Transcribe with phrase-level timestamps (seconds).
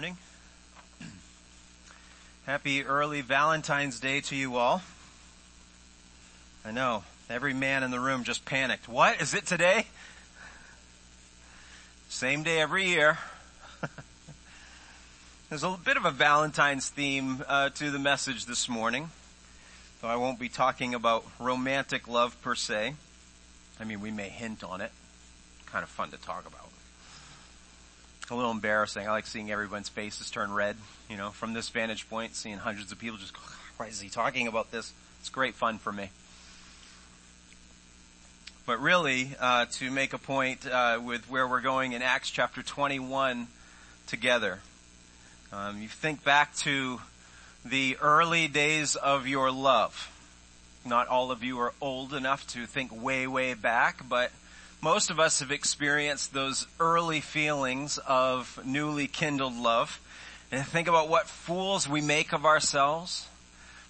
[0.00, 0.16] morning.
[2.46, 4.80] Happy early Valentine's Day to you all.
[6.64, 8.88] I know, every man in the room just panicked.
[8.88, 9.20] What?
[9.20, 9.88] Is it today?
[12.08, 13.18] Same day every year.
[15.50, 19.10] There's a bit of a Valentine's theme uh, to the message this morning,
[20.00, 22.94] though I won't be talking about romantic love per se.
[23.78, 24.92] I mean, we may hint on it.
[25.66, 26.69] Kind of fun to talk about
[28.30, 29.06] a little embarrassing.
[29.06, 30.76] I like seeing everyone's faces turn red,
[31.08, 33.40] you know, from this vantage point, seeing hundreds of people just go,
[33.76, 34.92] why is he talking about this?
[35.20, 36.10] It's great fun for me.
[38.66, 42.62] But really, uh, to make a point uh, with where we're going in Acts chapter
[42.62, 43.48] 21
[44.06, 44.60] together,
[45.52, 47.00] um, you think back to
[47.64, 50.10] the early days of your love.
[50.84, 54.30] Not all of you are old enough to think way, way back, but
[54.82, 60.00] most of us have experienced those early feelings of newly kindled love.
[60.50, 63.28] And think about what fools we make of ourselves,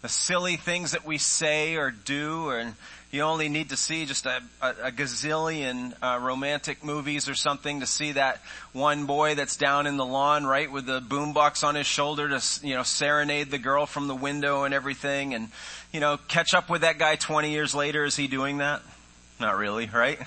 [0.02, 2.74] the silly things that we say or do, and
[3.12, 7.80] you only need to see just a, a, a gazillion uh, romantic movies or something
[7.80, 8.40] to see that
[8.72, 12.66] one boy that's down in the lawn, right, with the boombox on his shoulder to,
[12.66, 15.48] you know, serenade the girl from the window and everything, and
[15.92, 18.04] you know, catch up with that guy 20 years later.
[18.04, 18.82] Is he doing that?
[19.40, 20.18] Not really, right?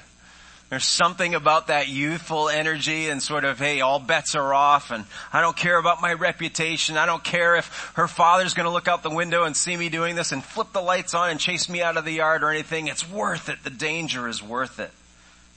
[0.74, 5.06] There's something about that youthful energy and sort of, hey, all bets are off and
[5.32, 6.98] I don't care about my reputation.
[6.98, 10.16] I don't care if her father's gonna look out the window and see me doing
[10.16, 12.88] this and flip the lights on and chase me out of the yard or anything.
[12.88, 13.64] It's worth it.
[13.64, 14.90] The danger is worth it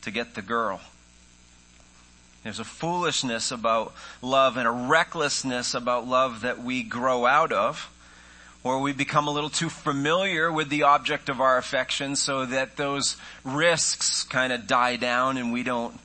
[0.02, 0.82] to get the girl.
[2.42, 7.90] There's a foolishness about love and a recklessness about love that we grow out of
[8.66, 12.76] or we become a little too familiar with the object of our affection so that
[12.76, 15.96] those risks kind of die down and we don't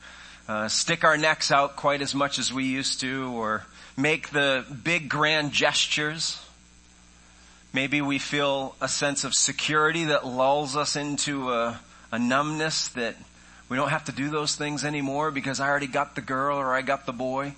[0.47, 3.65] uh, stick our necks out quite as much as we used to or
[3.97, 6.39] make the big grand gestures.
[7.73, 11.79] Maybe we feel a sense of security that lulls us into a,
[12.11, 13.15] a numbness that
[13.69, 16.75] we don't have to do those things anymore because I already got the girl or
[16.75, 17.55] I got the boy.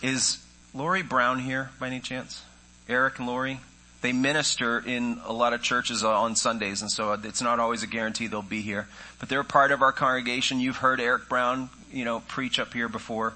[0.00, 0.38] Is
[0.72, 2.44] Lori Brown here by any chance?
[2.92, 3.58] Eric and Lori,
[4.02, 7.86] they minister in a lot of churches on Sundays, and so it's not always a
[7.86, 8.86] guarantee they'll be here.
[9.18, 10.60] But they're part of our congregation.
[10.60, 13.32] You've heard Eric Brown, you know, preach up here before.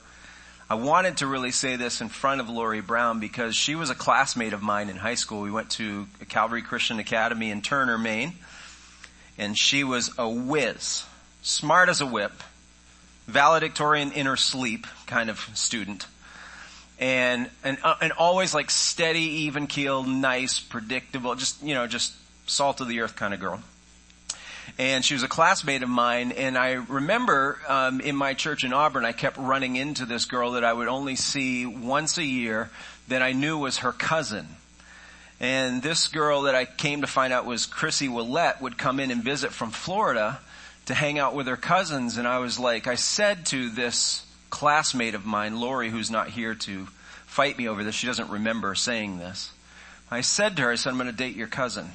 [0.68, 3.94] I wanted to really say this in front of Lori Brown because she was a
[3.94, 5.40] classmate of mine in high school.
[5.40, 8.34] We went to Calvary Christian Academy in Turner, Maine,
[9.38, 11.04] and she was a whiz,
[11.40, 12.42] smart as a whip,
[13.26, 16.06] valedictorian in her sleep kind of student
[16.98, 22.14] and and uh, and always like steady, even keel, nice, predictable, just you know, just
[22.46, 23.62] salt of the earth kind of girl.
[24.78, 28.72] And she was a classmate of mine, and I remember um, in my church in
[28.72, 32.70] Auburn, I kept running into this girl that I would only see once a year,
[33.08, 34.48] that I knew was her cousin.
[35.38, 39.10] And this girl that I came to find out was Chrissy Willette would come in
[39.10, 40.40] and visit from Florida
[40.86, 45.14] to hang out with her cousins, and I was like, I said to this classmate
[45.14, 46.86] of mine, Lori, who's not here to
[47.26, 49.52] fight me over this, she doesn't remember saying this.
[50.10, 51.90] I said to her, I said, I'm going to date your cousin.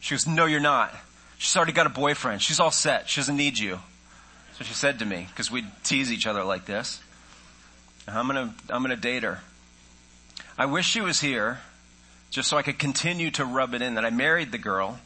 [0.00, 0.94] She goes, no, you're not.
[1.38, 2.42] She's already got a boyfriend.
[2.42, 3.08] She's all set.
[3.08, 3.78] She doesn't need you.
[4.58, 7.00] So she said to me, because we'd tease each other like this.
[8.06, 9.40] I'm gonna, I'm gonna date her.
[10.58, 11.60] I wish she was here,
[12.30, 14.98] just so I could continue to rub it in that I married the girl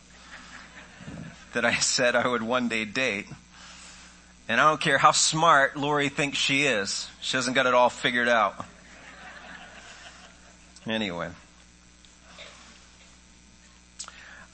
[1.52, 3.26] that I said I would one day date.
[4.48, 7.08] And I don't care how smart Lori thinks she is.
[7.20, 8.64] She hasn't got it all figured out.
[10.86, 11.30] Anyway.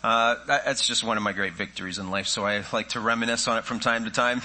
[0.02, 3.48] Uh, that's just one of my great victories in life, so I like to reminisce
[3.48, 4.40] on it from time to time.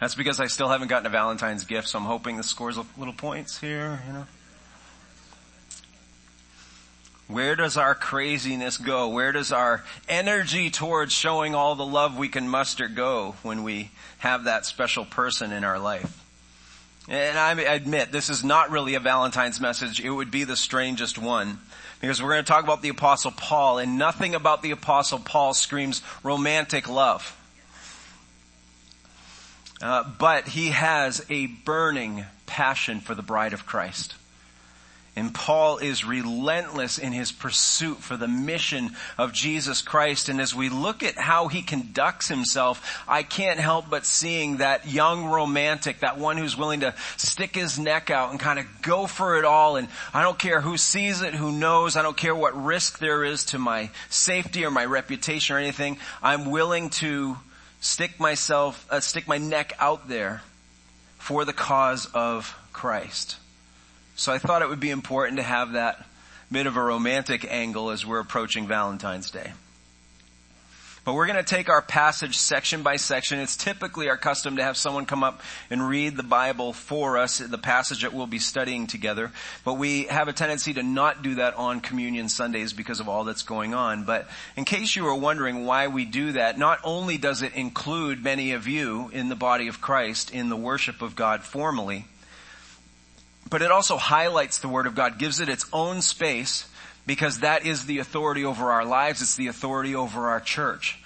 [0.00, 2.84] That's because I still haven't gotten a Valentine's gift, so I'm hoping this scores a
[2.98, 4.26] little points here, you know.
[7.28, 9.08] Where does our craziness go?
[9.08, 13.90] Where does our energy towards showing all the love we can muster go when we
[14.18, 16.22] have that special person in our life?
[17.08, 20.00] And I admit, this is not really a Valentine's message.
[20.00, 21.58] It would be the strangest one.
[22.00, 25.54] Because we're going to talk about the apostle Paul and nothing about the apostle Paul
[25.54, 27.36] screams romantic love.
[29.80, 34.14] Uh, but he has a burning passion for the bride of Christ.
[35.18, 40.28] And Paul is relentless in his pursuit for the mission of Jesus Christ.
[40.28, 44.86] And as we look at how he conducts himself, I can't help but seeing that
[44.86, 49.06] young romantic, that one who's willing to stick his neck out and kind of go
[49.06, 49.76] for it all.
[49.76, 51.96] And I don't care who sees it, who knows.
[51.96, 55.96] I don't care what risk there is to my safety or my reputation or anything.
[56.22, 57.38] I'm willing to
[57.80, 60.42] stick myself, uh, stick my neck out there
[61.16, 63.36] for the cause of Christ.
[64.16, 66.02] So I thought it would be important to have that
[66.50, 69.52] bit of a romantic angle as we're approaching Valentine's Day.
[71.04, 73.38] But we're going to take our passage section by section.
[73.38, 77.38] It's typically our custom to have someone come up and read the Bible for us,
[77.38, 79.30] the passage that we'll be studying together.
[79.64, 83.22] But we have a tendency to not do that on communion Sundays because of all
[83.22, 84.04] that's going on.
[84.04, 84.26] But
[84.56, 88.52] in case you were wondering why we do that, not only does it include many
[88.52, 92.06] of you in the body of Christ in the worship of God formally,
[93.48, 96.68] but it also highlights the Word of God, gives it its own space
[97.06, 99.22] because that is the authority over our lives.
[99.22, 100.98] It's the authority over our church.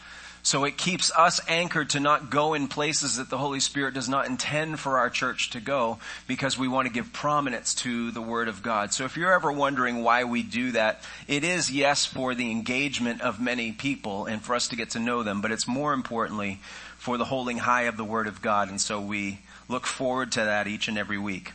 [0.43, 4.09] So it keeps us anchored to not go in places that the Holy Spirit does
[4.09, 8.23] not intend for our church to go because we want to give prominence to the
[8.23, 8.95] Word of God.
[8.95, 13.21] So if you're ever wondering why we do that, it is yes for the engagement
[13.21, 16.61] of many people and for us to get to know them, but it's more importantly
[16.97, 18.71] for the holding high of the Word of God.
[18.71, 21.53] And so we look forward to that each and every week.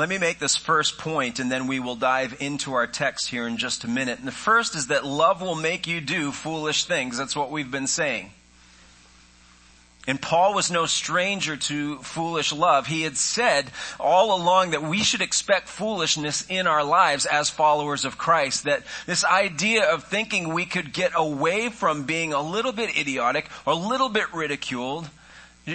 [0.00, 3.46] Let me make this first point and then we will dive into our text here
[3.46, 4.18] in just a minute.
[4.18, 7.18] And the first is that love will make you do foolish things.
[7.18, 8.30] That's what we've been saying.
[10.06, 12.86] And Paul was no stranger to foolish love.
[12.86, 18.06] He had said all along that we should expect foolishness in our lives as followers
[18.06, 18.64] of Christ.
[18.64, 23.50] That this idea of thinking we could get away from being a little bit idiotic
[23.66, 25.10] or a little bit ridiculed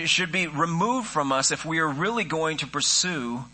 [0.06, 3.46] should be removed from us if we are really going to pursue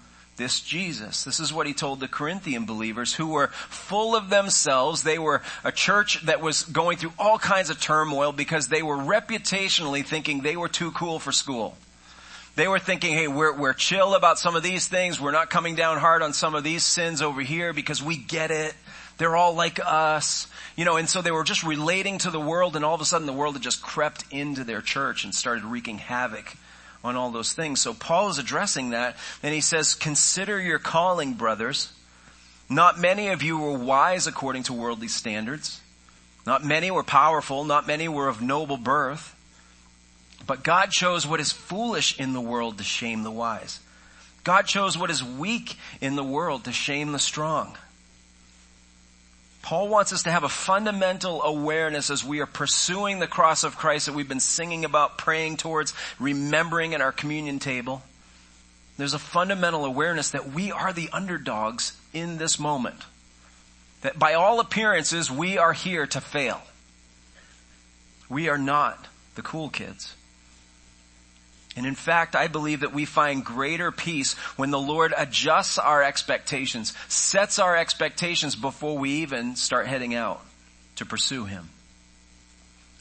[0.42, 1.24] this Jesus.
[1.24, 5.04] This is what he told the Corinthian believers who were full of themselves.
[5.04, 8.98] They were a church that was going through all kinds of turmoil because they were
[8.98, 11.78] reputationally thinking they were too cool for school.
[12.56, 15.22] They were thinking, hey, we're, we're chill about some of these things.
[15.22, 18.50] We're not coming down hard on some of these sins over here because we get
[18.50, 18.74] it.
[19.20, 20.48] They're all like us.
[20.76, 23.06] You know, and so they were just relating to the world and all of a
[23.06, 26.58] sudden the world had just crept into their church and started wreaking havoc
[27.04, 27.80] on all those things.
[27.80, 31.92] So Paul is addressing that and he says, consider your calling, brothers.
[32.70, 35.82] Not many of you were wise according to worldly standards.
[36.46, 37.64] Not many were powerful.
[37.64, 39.36] Not many were of noble birth.
[40.48, 43.80] But God chose what is foolish in the world to shame the wise.
[44.44, 47.78] God chose what is weak in the world to shame the strong.
[49.62, 53.78] Paul wants us to have a fundamental awareness as we are pursuing the cross of
[53.78, 58.02] Christ that we've been singing about, praying towards, remembering at our communion table.
[58.98, 63.06] There's a fundamental awareness that we are the underdogs in this moment.
[64.02, 66.62] That by all appearances, we are here to fail.
[68.30, 70.16] We are not the cool kids.
[71.76, 76.04] And in fact, I believe that we find greater peace when the Lord adjusts our
[76.04, 80.42] expectations, sets our expectations before we even start heading out
[80.98, 81.70] to pursue Him.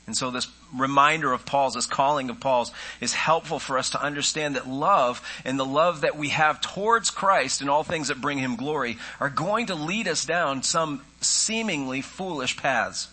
[0.07, 4.03] And so this reminder of Paul's, this calling of Paul's is helpful for us to
[4.03, 8.21] understand that love and the love that we have towards Christ and all things that
[8.21, 13.09] bring Him glory are going to lead us down some seemingly foolish paths.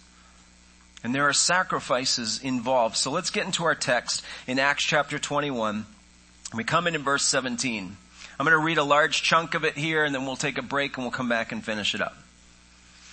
[1.08, 2.98] And there are sacrifices involved.
[2.98, 5.86] So let's get into our text in Acts chapter 21.
[6.54, 7.96] We come in in verse 17.
[8.38, 10.62] I'm going to read a large chunk of it here and then we'll take a
[10.62, 12.18] break and we'll come back and finish it up.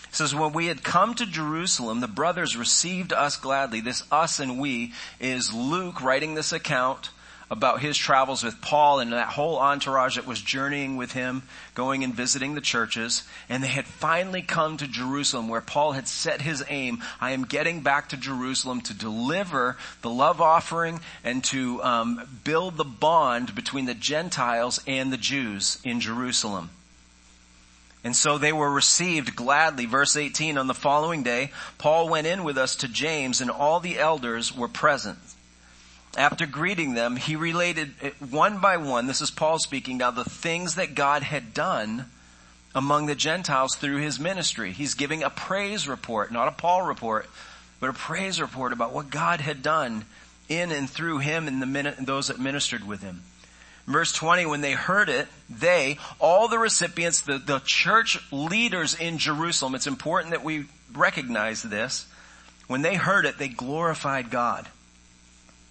[0.08, 3.81] It says, when we had come to Jerusalem, the brothers received us gladly.
[3.81, 7.11] This us and we is Luke writing this account
[7.50, 11.43] about his travels with Paul and that whole entourage that was journeying with him,
[11.74, 13.22] going and visiting the churches.
[13.48, 17.03] And they had finally come to Jerusalem where Paul had set his aim.
[17.20, 22.77] I am getting back to Jerusalem to deliver the love offering and to um, build
[22.77, 26.70] the bond between the Gentiles and the Jews in Jerusalem.
[28.05, 29.86] And so they were received gladly.
[29.86, 33.81] Verse 18, on the following day, Paul went in with us to James and all
[33.81, 35.19] the elders were present.
[36.17, 37.91] After greeting them, he related
[38.31, 42.06] one by one, this is Paul speaking now, the things that God had done
[42.75, 44.73] among the Gentiles through his ministry.
[44.73, 47.29] He's giving a praise report, not a Paul report,
[47.81, 50.05] but a praise report about what God had done
[50.49, 53.23] in and through him and the, those that ministered with him.
[53.87, 59.19] Verse 20, when they heard it, they, all the recipients, the, the church leaders in
[59.19, 62.06] Jerusalem, it's important that we recognize this.
[62.67, 64.67] When they heard it, they glorified God.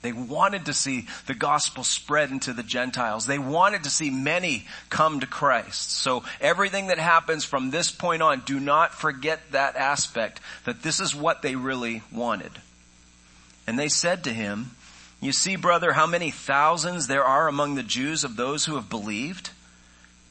[0.04, 3.26] They wanted to see the gospel spread into the Gentiles.
[3.26, 5.92] They wanted to see many come to Christ.
[5.92, 11.00] So everything that happens from this point on, do not forget that aspect, that this
[11.00, 12.52] is what they really wanted.
[13.66, 14.72] And they said to him,
[15.22, 18.90] you see, brother, how many thousands there are among the Jews of those who have
[18.90, 19.52] believed?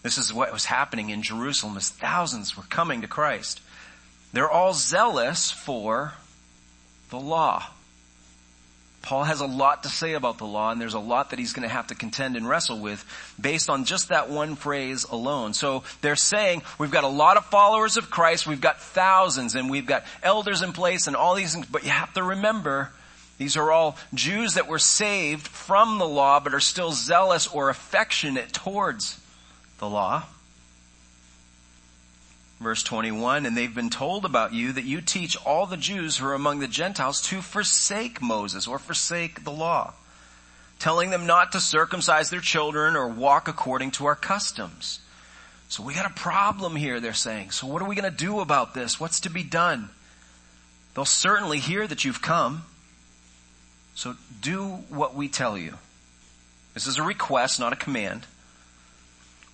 [0.03, 3.63] This is what was happening in Jerusalem as thousands were coming to Christ.
[4.35, 6.13] They're all zealous for
[7.09, 7.69] the law
[9.03, 11.53] Paul has a lot to say about the law and there's a lot that he's
[11.53, 13.05] going to have to contend and wrestle with
[13.41, 15.55] based on just that one phrase alone.
[15.55, 19.69] So they're saying we've got a lot of followers of Christ, we've got thousands and
[19.69, 22.91] we've got elders in place and all these things, but you have to remember
[23.39, 27.71] these are all Jews that were saved from the law but are still zealous or
[27.71, 29.21] affectionate towards
[29.79, 30.23] the law.
[32.63, 36.27] Verse 21, and they've been told about you that you teach all the Jews who
[36.27, 39.95] are among the Gentiles to forsake Moses or forsake the law,
[40.79, 45.01] telling them not to circumcise their children or walk according to our customs.
[45.69, 47.51] So we got a problem here, they're saying.
[47.51, 49.01] So what are we going to do about this?
[49.01, 49.89] What's to be done?
[50.95, 52.65] They'll certainly hear that you've come.
[53.95, 55.75] So do what we tell you.
[56.75, 58.27] This is a request, not a command.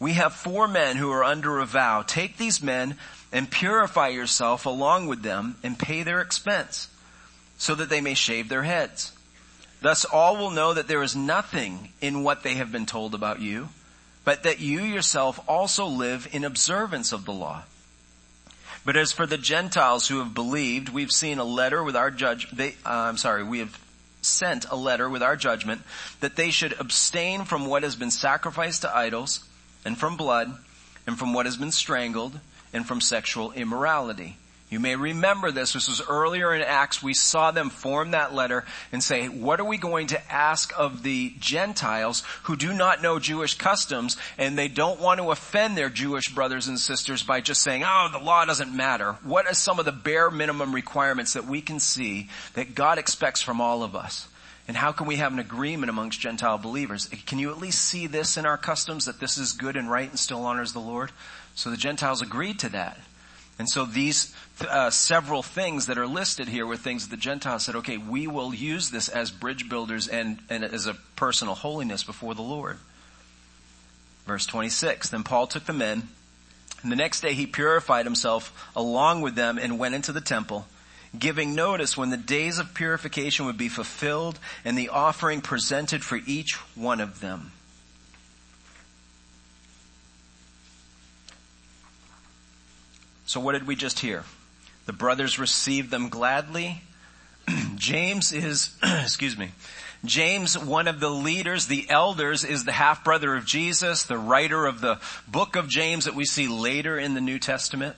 [0.01, 2.03] We have four men who are under a vow.
[2.03, 2.97] Take these men
[3.33, 6.89] and purify yourself along with them and pay their expense
[7.57, 9.13] so that they may shave their heads.
[9.81, 13.41] Thus all will know that there is nothing in what they have been told about
[13.41, 13.69] you,
[14.25, 17.63] but that you yourself also live in observance of the law.
[18.85, 22.51] But as for the Gentiles who have believed, we've seen a letter with our judge,
[22.51, 23.79] they, uh, I'm sorry, we have
[24.23, 25.83] sent a letter with our judgment
[26.21, 29.48] that they should abstain from what has been sacrificed to idols
[29.85, 30.53] and from blood
[31.07, 32.39] and from what has been strangled
[32.73, 34.37] and from sexual immorality.
[34.71, 35.73] You may remember this.
[35.73, 37.03] This was earlier in Acts.
[37.03, 41.03] We saw them form that letter and say, what are we going to ask of
[41.03, 45.89] the Gentiles who do not know Jewish customs and they don't want to offend their
[45.89, 49.13] Jewish brothers and sisters by just saying, oh, the law doesn't matter.
[49.23, 53.41] What are some of the bare minimum requirements that we can see that God expects
[53.41, 54.29] from all of us?
[54.69, 57.09] And how can we have an agreement amongst Gentile believers?
[57.25, 60.11] Can you at least see this in our customs that this is good and right
[60.11, 61.11] and still honors the Lord?
[61.55, 62.99] So the Gentiles agreed to that.
[63.59, 64.35] And so these
[64.69, 68.27] uh, several things that are listed here were things that the Gentiles said, okay, we
[68.27, 72.77] will use this as bridge builders and, and as a personal holiness before the Lord.
[74.27, 76.09] Verse 26, then Paul took the men,
[76.83, 80.67] and the next day he purified himself along with them and went into the temple
[81.17, 86.19] giving notice when the days of purification would be fulfilled and the offering presented for
[86.27, 87.53] each one of them.
[93.27, 94.25] So what did we just hear?
[94.87, 96.81] The brothers received them gladly.
[97.77, 99.51] James is, excuse me,
[100.05, 104.65] James, one of the leaders, the elders, is the half brother of Jesus, the writer
[104.65, 107.97] of the book of James that we see later in the New Testament.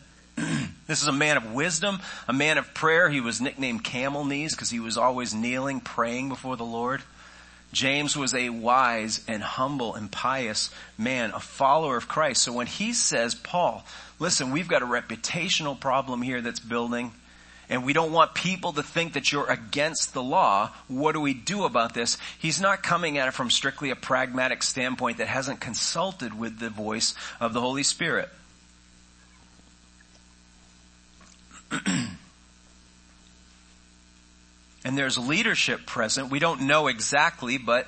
[0.87, 3.09] This is a man of wisdom, a man of prayer.
[3.09, 7.03] He was nicknamed camel knees because he was always kneeling, praying before the Lord.
[7.73, 12.43] James was a wise and humble and pious man, a follower of Christ.
[12.43, 13.85] So when he says, Paul,
[14.19, 17.13] listen, we've got a reputational problem here that's building
[17.71, 20.73] and we don't want people to think that you're against the law.
[20.89, 22.19] What do we do about this?
[22.37, 26.69] He's not coming at it from strictly a pragmatic standpoint that hasn't consulted with the
[26.69, 28.29] voice of the Holy Spirit.
[34.85, 36.31] and there's leadership present.
[36.31, 37.87] We don't know exactly, but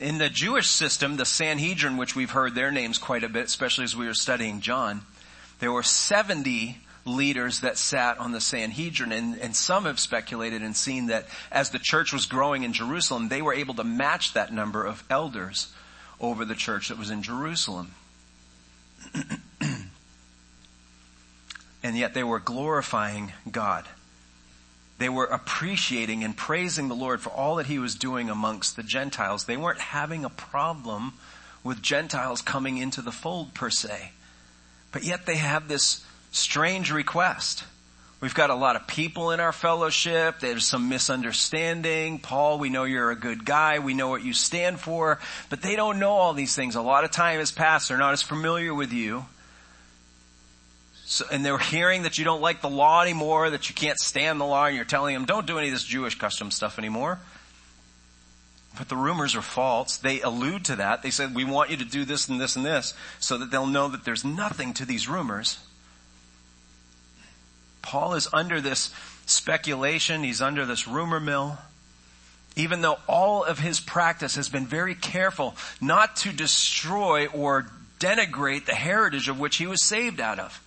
[0.00, 3.84] in the Jewish system, the Sanhedrin, which we've heard their names quite a bit, especially
[3.84, 5.02] as we were studying John,
[5.60, 10.76] there were 70 leaders that sat on the Sanhedrin and, and some have speculated and
[10.76, 14.52] seen that as the church was growing in Jerusalem, they were able to match that
[14.52, 15.72] number of elders
[16.20, 17.92] over the church that was in Jerusalem.
[21.82, 23.84] and yet they were glorifying God.
[24.98, 28.82] They were appreciating and praising the Lord for all that He was doing amongst the
[28.82, 29.44] Gentiles.
[29.44, 31.14] They weren't having a problem
[31.64, 34.12] with Gentiles coming into the fold per se.
[34.92, 37.64] But yet they have this strange request.
[38.20, 40.38] We've got a lot of people in our fellowship.
[40.38, 42.20] There's some misunderstanding.
[42.20, 43.80] Paul, we know you're a good guy.
[43.80, 45.18] We know what you stand for.
[45.50, 46.76] But they don't know all these things.
[46.76, 47.88] A lot of time has passed.
[47.88, 49.24] They're not as familiar with you.
[51.12, 54.40] So, and they're hearing that you don't like the law anymore, that you can't stand
[54.40, 57.20] the law, and you're telling them, don't do any of this Jewish custom stuff anymore.
[58.78, 59.98] But the rumors are false.
[59.98, 61.02] They allude to that.
[61.02, 63.66] They said, we want you to do this and this and this, so that they'll
[63.66, 65.58] know that there's nothing to these rumors.
[67.82, 68.90] Paul is under this
[69.26, 70.22] speculation.
[70.22, 71.58] He's under this rumor mill.
[72.56, 77.66] Even though all of his practice has been very careful not to destroy or
[77.98, 80.61] denigrate the heritage of which he was saved out of.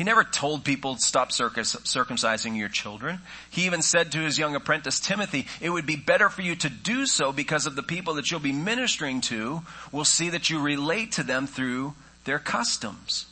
[0.00, 3.18] He never told people to stop circumcising your children.
[3.50, 6.70] He even said to his young apprentice Timothy, it would be better for you to
[6.70, 9.60] do so because of the people that you'll be ministering to
[9.92, 11.92] will see that you relate to them through
[12.24, 13.26] their customs.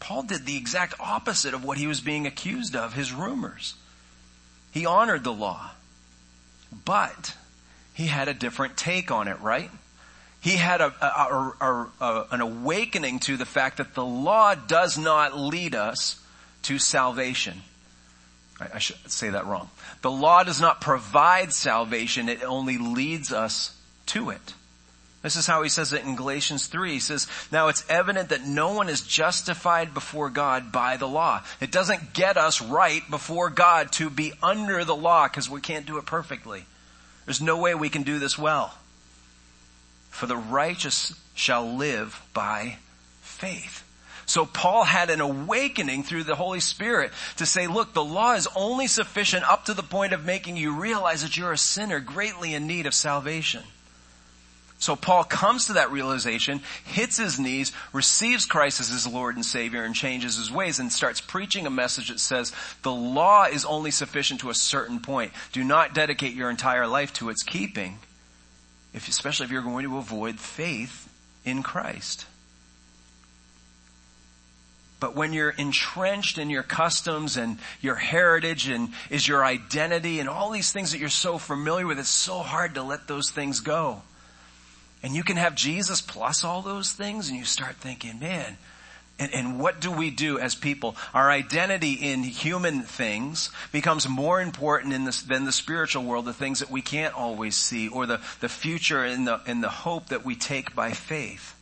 [0.00, 3.74] Paul did the exact opposite of what he was being accused of, his rumors.
[4.72, 5.70] He honored the law.
[6.84, 7.36] But
[7.94, 9.70] he had a different take on it, right?
[10.40, 15.38] He had a, a, a, an awakening to the fact that the law does not
[15.38, 16.18] lead us
[16.62, 17.60] to salvation.
[18.58, 19.70] I, I should say that wrong.
[20.00, 24.54] The law does not provide salvation, it only leads us to it.
[25.22, 26.92] This is how he says it in Galatians 3.
[26.92, 31.42] He says, now it's evident that no one is justified before God by the law.
[31.60, 35.84] It doesn't get us right before God to be under the law because we can't
[35.84, 36.64] do it perfectly.
[37.26, 38.74] There's no way we can do this well.
[40.10, 42.76] For the righteous shall live by
[43.22, 43.86] faith.
[44.26, 48.46] So Paul had an awakening through the Holy Spirit to say, look, the law is
[48.54, 52.54] only sufficient up to the point of making you realize that you're a sinner greatly
[52.54, 53.64] in need of salvation.
[54.78, 59.44] So Paul comes to that realization, hits his knees, receives Christ as his Lord and
[59.44, 62.52] Savior and changes his ways and starts preaching a message that says
[62.82, 65.32] the law is only sufficient to a certain point.
[65.52, 67.98] Do not dedicate your entire life to its keeping,
[68.92, 71.08] if, especially if you're going to avoid faith
[71.44, 72.26] in Christ.
[75.00, 80.28] But when you're entrenched in your customs and your heritage and is your identity and
[80.28, 83.60] all these things that you're so familiar with, it's so hard to let those things
[83.60, 84.02] go.
[85.02, 88.58] And you can have Jesus plus all those things and you start thinking, man,
[89.20, 90.96] and, and, what do we do as people?
[91.12, 96.60] Our identity in human things becomes more important this, than the spiritual world, the things
[96.60, 100.24] that we can't always see, or the, the future and the, and the hope that
[100.24, 101.54] we take by faith.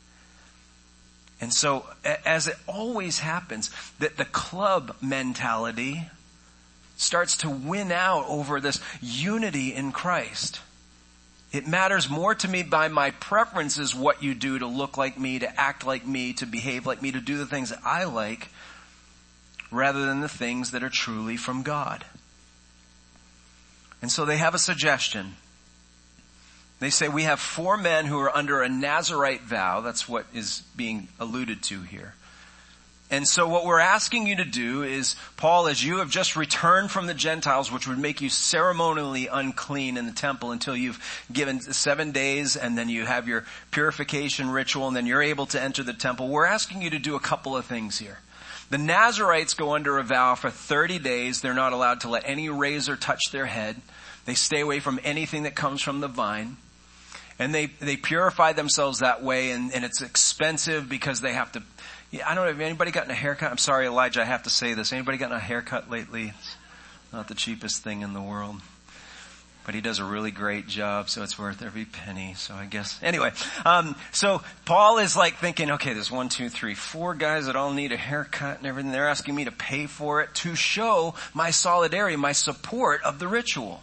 [1.40, 1.86] And so,
[2.24, 6.08] as it always happens, that the club mentality
[6.96, 10.60] starts to win out over this unity in Christ.
[11.50, 15.38] It matters more to me by my preferences what you do to look like me,
[15.38, 18.48] to act like me, to behave like me, to do the things that I like,
[19.70, 22.04] rather than the things that are truly from God.
[24.02, 25.36] And so they have a suggestion.
[26.80, 29.80] They say we have four men who are under a Nazarite vow.
[29.80, 32.14] That's what is being alluded to here.
[33.10, 36.90] And so what we're asking you to do is, Paul, as you have just returned
[36.90, 41.60] from the Gentiles, which would make you ceremonially unclean in the temple until you've given
[41.60, 45.82] seven days and then you have your purification ritual and then you're able to enter
[45.82, 48.18] the temple, we're asking you to do a couple of things here.
[48.68, 51.40] The Nazarites go under a vow for 30 days.
[51.40, 53.80] They're not allowed to let any razor touch their head.
[54.26, 56.58] They stay away from anything that comes from the vine.
[57.38, 61.62] And they, they purify themselves that way and, and it's expensive because they have to
[62.10, 62.64] yeah, I don't know.
[62.64, 63.50] Anybody gotten a haircut?
[63.50, 64.22] I'm sorry, Elijah.
[64.22, 64.92] I have to say this.
[64.92, 66.32] Anybody gotten a haircut lately?
[66.38, 66.56] It's
[67.12, 68.56] not the cheapest thing in the world,
[69.66, 72.34] but he does a really great job, so it's worth every penny.
[72.34, 73.32] So I guess anyway.
[73.66, 77.72] Um, so Paul is like thinking, okay, there's one, two, three, four guys that all
[77.72, 78.92] need a haircut and everything.
[78.92, 83.28] They're asking me to pay for it to show my solidarity, my support of the
[83.28, 83.82] ritual.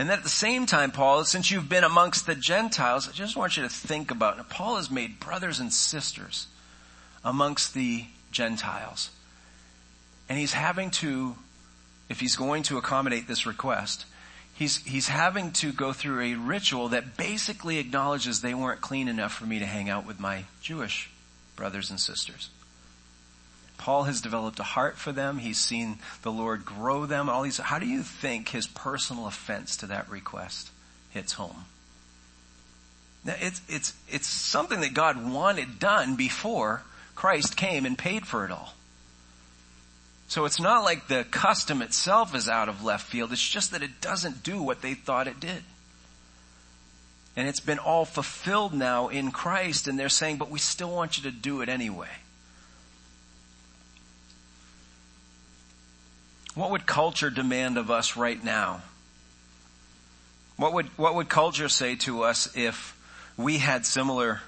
[0.00, 3.36] And then at the same time, Paul, since you've been amongst the Gentiles, I just
[3.36, 4.48] want you to think about it.
[4.48, 6.46] Paul has made brothers and sisters
[7.22, 9.10] amongst the Gentiles.
[10.26, 11.36] And he's having to,
[12.08, 14.06] if he's going to accommodate this request,
[14.54, 19.34] he's, he's having to go through a ritual that basically acknowledges they weren't clean enough
[19.34, 21.10] for me to hang out with my Jewish
[21.56, 22.48] brothers and sisters.
[23.80, 25.38] Paul has developed a heart for them.
[25.38, 27.30] He's seen the Lord grow them.
[27.30, 27.56] All these.
[27.56, 30.70] How do you think his personal offense to that request
[31.08, 31.64] hits home?
[33.24, 36.82] Now, it's it's it's something that God wanted done before
[37.14, 38.74] Christ came and paid for it all.
[40.28, 43.32] So it's not like the custom itself is out of left field.
[43.32, 45.62] It's just that it doesn't do what they thought it did.
[47.34, 51.16] And it's been all fulfilled now in Christ and they're saying, but we still want
[51.16, 52.10] you to do it anyway.
[56.60, 58.82] What would culture demand of us right now?
[60.58, 62.94] What would, what would culture say to us if
[63.38, 64.42] we had similar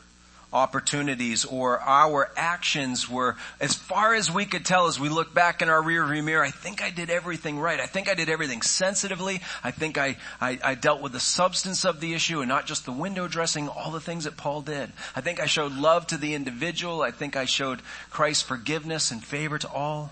[0.52, 5.62] opportunities or our actions were, as far as we could tell as we look back
[5.62, 7.80] in our rearview mirror, I think I did everything right.
[7.80, 9.40] I think I did everything sensitively.
[9.64, 12.84] I think I, I, I dealt with the substance of the issue and not just
[12.84, 14.92] the window dressing, all the things that Paul did.
[15.16, 17.00] I think I showed love to the individual.
[17.00, 20.10] I think I showed Christ's forgiveness and favor to all.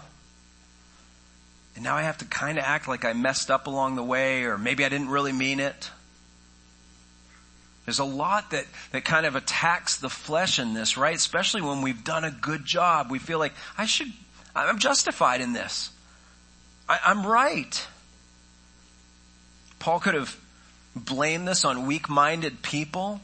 [1.74, 4.44] And now I have to kind of act like I messed up along the way
[4.44, 5.90] or maybe I didn't really mean it.
[7.84, 11.16] There's a lot that, that kind of attacks the flesh in this, right?
[11.16, 13.10] Especially when we've done a good job.
[13.10, 14.12] We feel like I should,
[14.54, 15.90] I'm justified in this.
[16.88, 17.86] I, I'm right.
[19.78, 20.38] Paul could have
[20.94, 23.20] blamed this on weak-minded people.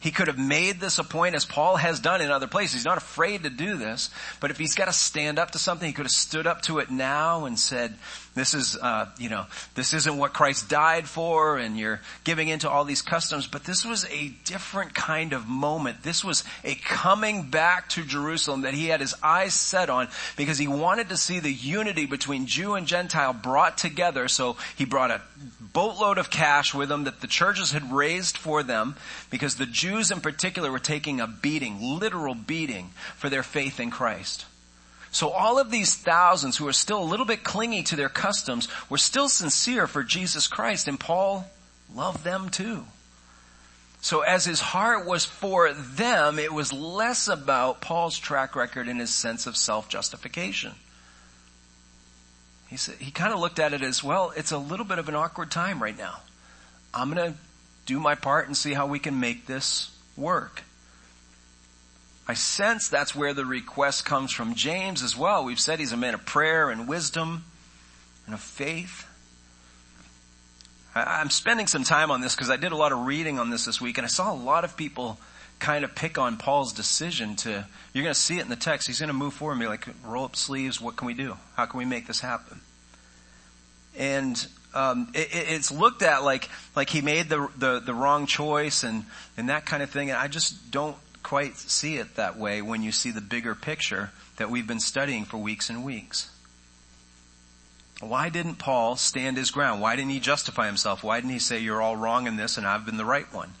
[0.00, 2.74] He could have made this a point as Paul has done in other places.
[2.74, 4.10] He's not afraid to do this.
[4.38, 6.78] But if he's got to stand up to something, he could have stood up to
[6.78, 7.94] it now and said,
[8.36, 12.70] this is, uh, you know, this isn't what Christ died for and you're giving into
[12.70, 13.48] all these customs.
[13.48, 16.04] But this was a different kind of moment.
[16.04, 20.06] This was a coming back to Jerusalem that he had his eyes set on
[20.36, 24.28] because he wanted to see the unity between Jew and Gentile brought together.
[24.28, 25.20] So he brought a
[25.72, 28.96] boatload of cash with them that the churches had raised for them
[29.30, 33.90] because the Jews in particular were taking a beating, literal beating for their faith in
[33.90, 34.46] Christ.
[35.10, 38.68] So all of these thousands who are still a little bit clingy to their customs
[38.90, 41.46] were still sincere for Jesus Christ and Paul
[41.94, 42.84] loved them too.
[44.00, 49.00] So as his heart was for them, it was less about Paul's track record and
[49.00, 50.72] his sense of self-justification.
[52.68, 55.08] He said, he kind of looked at it as, well, it's a little bit of
[55.08, 56.20] an awkward time right now.
[56.92, 57.38] I'm going to
[57.86, 60.62] do my part and see how we can make this work.
[62.26, 65.44] I sense that's where the request comes from James as well.
[65.44, 67.44] We've said he's a man of prayer and wisdom
[68.26, 69.06] and of faith.
[70.94, 73.64] I'm spending some time on this because I did a lot of reading on this
[73.64, 75.18] this week and I saw a lot of people
[75.58, 78.86] kind of pick on Paul's decision to, you're going to see it in the text.
[78.86, 80.80] He's going to move forward and be like, roll up sleeves.
[80.80, 81.36] What can we do?
[81.56, 82.60] How can we make this happen?
[83.96, 88.84] And, um, it, it's looked at like, like he made the, the, the wrong choice
[88.84, 89.04] and,
[89.36, 90.10] and that kind of thing.
[90.10, 94.10] And I just don't quite see it that way when you see the bigger picture
[94.36, 96.30] that we've been studying for weeks and weeks.
[98.00, 99.80] Why didn't Paul stand his ground?
[99.80, 101.02] Why didn't he justify himself?
[101.02, 103.54] Why didn't he say, you're all wrong in this and I've been the right one?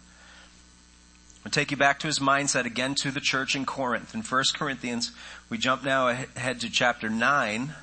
[1.44, 4.14] I'll take you back to his mindset again to the church in Corinth.
[4.14, 5.12] In 1 Corinthians,
[5.48, 7.74] we jump now ahead to chapter 9.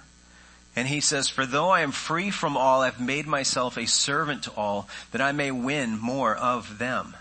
[0.75, 4.43] And he says, For though I am free from all, I've made myself a servant
[4.43, 7.15] to all, that I may win more of them.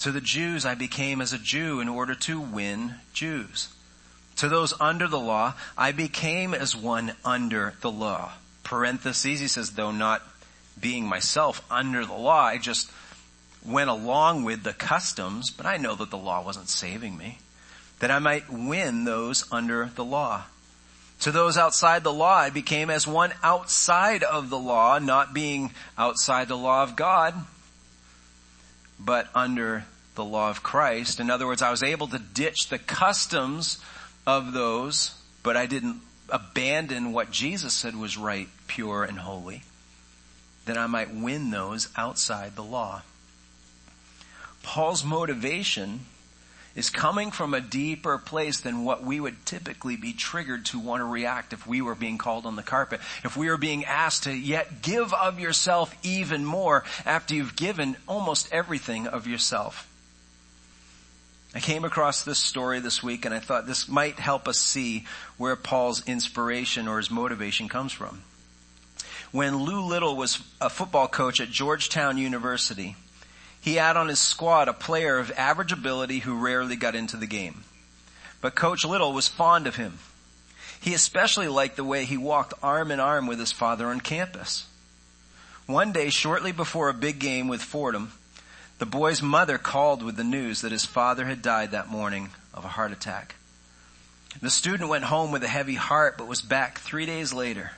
[0.00, 3.68] To the Jews I became as a Jew in order to win Jews.
[4.36, 8.32] To those under the law, I became as one under the law.
[8.64, 10.22] Parentheses, he says, though not
[10.80, 12.90] being myself under the law, I just
[13.64, 17.38] went along with the customs, but I know that the law wasn't saving me.
[18.00, 20.44] That I might win those under the law.
[21.20, 25.72] To those outside the law, I became as one outside of the law, not being
[25.96, 27.34] outside the law of God,
[28.98, 29.84] but under
[30.16, 31.20] the law of Christ.
[31.20, 33.78] In other words, I was able to ditch the customs
[34.26, 39.62] of those, but I didn't abandon what Jesus said was right, pure, and holy,
[40.66, 43.02] that I might win those outside the law.
[44.64, 46.00] Paul's motivation
[46.74, 51.00] is coming from a deeper place than what we would typically be triggered to want
[51.00, 53.00] to react if we were being called on the carpet.
[53.22, 57.96] If we were being asked to yet give of yourself even more after you've given
[58.08, 59.88] almost everything of yourself.
[61.54, 65.04] I came across this story this week and I thought this might help us see
[65.36, 68.22] where Paul's inspiration or his motivation comes from.
[69.30, 72.96] When Lou Little was a football coach at Georgetown University,
[73.64, 77.26] he had on his squad a player of average ability who rarely got into the
[77.26, 77.64] game.
[78.42, 80.00] But Coach Little was fond of him.
[80.82, 84.66] He especially liked the way he walked arm in arm with his father on campus.
[85.64, 88.12] One day, shortly before a big game with Fordham,
[88.80, 92.66] the boy's mother called with the news that his father had died that morning of
[92.66, 93.36] a heart attack.
[94.42, 97.70] The student went home with a heavy heart, but was back three days later.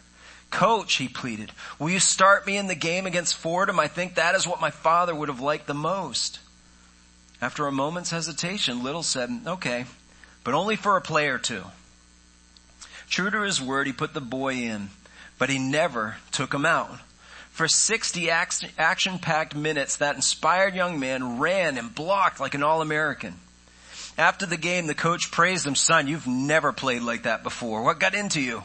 [0.50, 3.80] Coach, he pleaded, will you start me in the game against Fordham?
[3.80, 6.38] I think that is what my father would have liked the most.
[7.42, 9.84] After a moment's hesitation, Little said, okay,
[10.44, 11.64] but only for a play or two.
[13.10, 14.88] True to his word, he put the boy in,
[15.38, 17.00] but he never took him out.
[17.50, 23.34] For 60 action-packed minutes, that inspired young man ran and blocked like an All-American.
[24.16, 27.82] After the game, the coach praised him, son, you've never played like that before.
[27.82, 28.62] What got into you?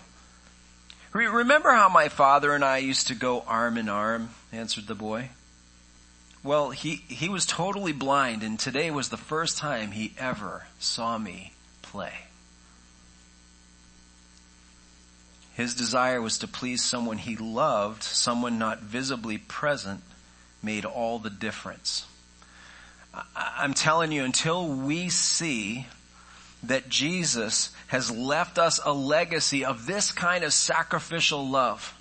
[1.13, 4.29] Remember how my father and I used to go arm in arm?
[4.51, 5.29] answered the boy.
[6.43, 11.17] Well, he, he was totally blind and today was the first time he ever saw
[11.17, 12.13] me play.
[15.53, 20.01] His desire was to please someone he loved, someone not visibly present
[20.63, 22.05] made all the difference.
[23.35, 25.87] I'm telling you, until we see
[26.63, 31.97] that Jesus has left us a legacy of this kind of sacrificial love,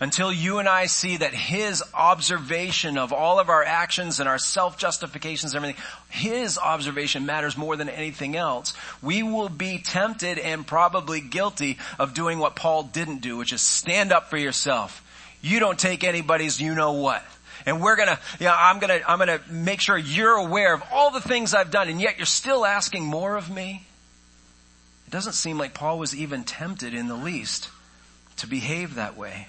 [0.00, 4.38] until you and I see that His observation of all of our actions and our
[4.38, 10.66] self-justifications and everything, His observation matters more than anything else, we will be tempted and
[10.66, 15.04] probably guilty of doing what Paul didn't do, which is stand up for yourself.
[15.40, 17.24] You don't take anybody's you know what.
[17.68, 21.10] And we're gonna, you know, I'm gonna, I'm gonna make sure you're aware of all
[21.10, 23.86] the things I've done and yet you're still asking more of me.
[25.06, 27.68] It doesn't seem like Paul was even tempted in the least
[28.38, 29.48] to behave that way.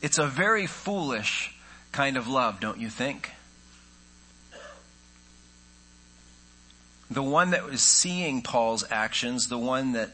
[0.00, 1.54] It's a very foolish
[1.92, 3.30] kind of love, don't you think?
[7.10, 10.12] The one that was seeing Paul's actions, the one that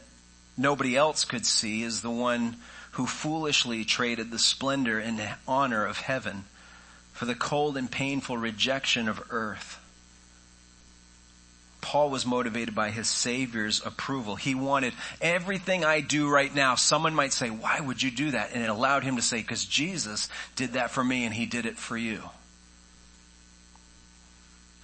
[0.57, 2.57] nobody else could see, is the one
[2.91, 6.43] who foolishly traded the splendor and honor of heaven
[7.17, 9.79] for the cold and painful rejection of earth.
[11.81, 14.35] Paul was motivated by his Savior's approval.
[14.35, 16.75] He wanted everything I do right now.
[16.75, 18.51] Someone might say, why would you do that?
[18.53, 21.65] And it allowed him to say, because Jesus did that for me and he did
[21.65, 22.21] it for you.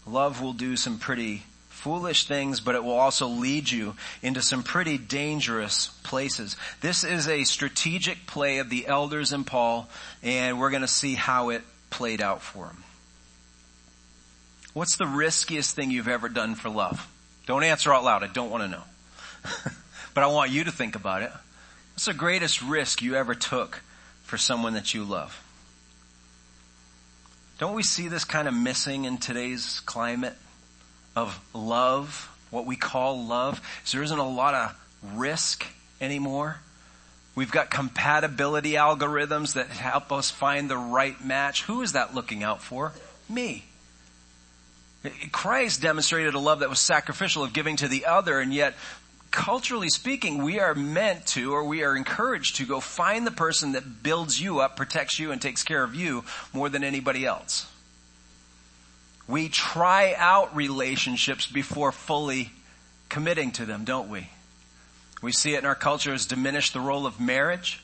[0.08, 4.64] Love will do some pretty foolish things, but it will also lead you into some
[4.64, 6.58] pretty dangerous places.
[6.82, 9.88] This is a strategic play of the elders and Paul,
[10.24, 11.62] and we're going to see how it
[11.94, 12.84] played out for him.
[14.74, 17.08] What's the riskiest thing you've ever done for love?
[17.46, 18.24] Don't answer out loud.
[18.24, 18.84] I don't want to know.
[20.16, 21.32] but I want you to think about it.
[21.94, 23.82] What's the greatest risk you ever took
[24.24, 25.40] for someone that you love?
[27.60, 30.36] Don't we see this kind of missing in today's climate
[31.16, 33.62] of love, what we call love?
[33.84, 35.68] So there isn't a lot of risk
[36.02, 36.58] anymore.
[37.36, 41.64] We've got compatibility algorithms that help us find the right match.
[41.64, 42.94] Who is that looking out for?
[43.28, 43.66] Me.
[45.32, 48.76] Christ demonstrated a love that was sacrificial of giving to the other and yet
[49.34, 53.72] culturally speaking, we are meant to or we are encouraged to go find the person
[53.72, 57.68] that builds you up, protects you and takes care of you more than anybody else.
[59.28, 62.52] We try out relationships before fully
[63.10, 64.30] committing to them, don't we?
[65.24, 67.82] We see it in our culture as diminished the role of marriage.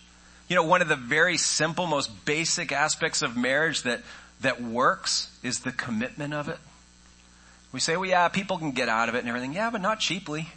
[0.49, 4.01] You know, one of the very simple, most basic aspects of marriage that,
[4.41, 6.57] that works is the commitment of it.
[7.71, 9.53] We say, well, yeah, people can get out of it and everything.
[9.53, 10.49] Yeah, but not cheaply.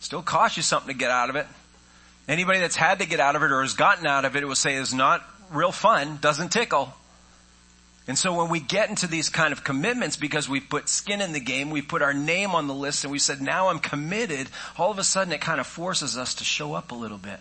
[0.00, 1.46] Still costs you something to get out of it.
[2.26, 4.56] Anybody that's had to get out of it or has gotten out of it, will
[4.56, 5.22] say is not
[5.52, 6.92] real fun, doesn't tickle.
[8.08, 11.32] And so when we get into these kind of commitments because we put skin in
[11.32, 14.48] the game, we put our name on the list and we said, now I'm committed,
[14.78, 17.40] all of a sudden it kind of forces us to show up a little bit.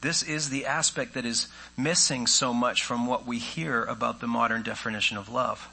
[0.00, 4.26] This is the aspect that is missing so much from what we hear about the
[4.26, 5.68] modern definition of love.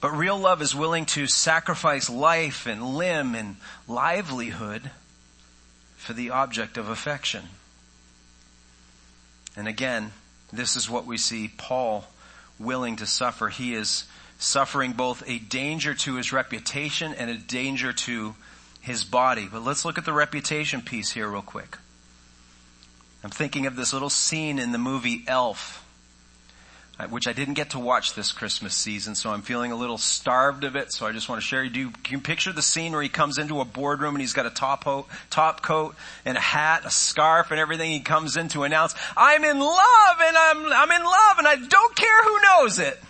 [0.00, 3.56] But real love is willing to sacrifice life and limb and
[3.86, 4.90] livelihood
[5.96, 7.42] for the object of affection.
[9.56, 10.12] And again,
[10.52, 12.06] this is what we see Paul
[12.62, 13.48] willing to suffer.
[13.48, 14.04] He is
[14.38, 18.34] suffering both a danger to his reputation and a danger to
[18.80, 19.48] his body.
[19.50, 21.78] But let's look at the reputation piece here real quick.
[23.24, 25.81] I'm thinking of this little scene in the movie Elf
[27.10, 30.64] which I didn't get to watch this Christmas season, so I'm feeling a little starved
[30.64, 30.92] of it.
[30.92, 31.68] So I just want to share.
[31.68, 34.32] Do you, can you picture the scene where he comes into a boardroom and he's
[34.32, 37.90] got a top ho- top coat and a hat, a scarf, and everything?
[37.90, 41.56] He comes in to announce, "I'm in love, and I'm I'm in love, and I
[41.56, 43.00] don't care who knows it."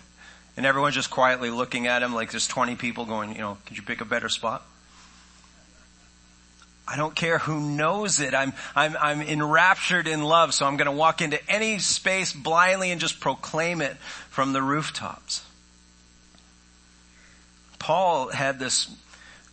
[0.55, 3.75] And everyone's just quietly looking at him like there's 20 people going, you know, could
[3.75, 4.63] you pick a better spot?
[6.87, 8.33] I don't care who knows it.
[8.33, 12.91] I'm, I'm, I'm enraptured in love, so I'm going to walk into any space blindly
[12.91, 13.95] and just proclaim it
[14.29, 15.45] from the rooftops.
[17.79, 18.93] Paul had this,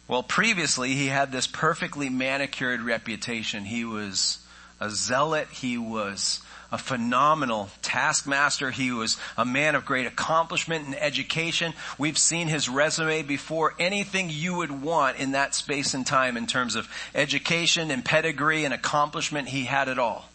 [0.09, 3.65] well, previously he had this perfectly manicured reputation.
[3.65, 4.39] He was
[4.81, 5.49] a zealot.
[5.53, 6.41] He was
[6.73, 8.71] a phenomenal taskmaster.
[8.71, 11.73] He was a man of great accomplishment and education.
[11.99, 13.75] We've seen his resume before.
[13.79, 18.65] Anything you would want in that space and time in terms of education and pedigree
[18.65, 20.29] and accomplishment, he had it all.